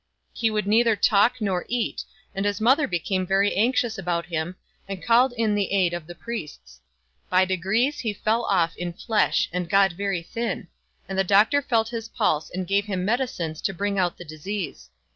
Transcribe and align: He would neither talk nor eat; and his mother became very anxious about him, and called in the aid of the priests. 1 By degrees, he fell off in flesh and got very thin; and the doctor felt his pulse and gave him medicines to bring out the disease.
He 0.33 0.49
would 0.49 0.65
neither 0.65 0.95
talk 0.95 1.39
nor 1.39 1.63
eat; 1.67 2.05
and 2.33 2.43
his 2.43 2.59
mother 2.59 2.87
became 2.87 3.23
very 3.23 3.55
anxious 3.55 3.99
about 3.99 4.25
him, 4.25 4.55
and 4.87 5.03
called 5.05 5.31
in 5.33 5.53
the 5.53 5.71
aid 5.71 5.93
of 5.93 6.07
the 6.07 6.15
priests. 6.15 6.81
1 7.29 7.29
By 7.41 7.45
degrees, 7.45 7.99
he 7.99 8.11
fell 8.11 8.43
off 8.45 8.75
in 8.77 8.93
flesh 8.93 9.47
and 9.53 9.69
got 9.69 9.91
very 9.91 10.23
thin; 10.23 10.69
and 11.07 11.19
the 11.19 11.23
doctor 11.23 11.61
felt 11.61 11.89
his 11.89 12.09
pulse 12.09 12.49
and 12.49 12.65
gave 12.65 12.85
him 12.85 13.05
medicines 13.05 13.61
to 13.61 13.75
bring 13.75 13.99
out 13.99 14.17
the 14.17 14.25
disease. 14.25 14.89